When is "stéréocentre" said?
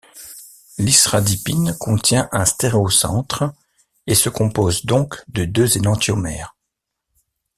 2.45-3.53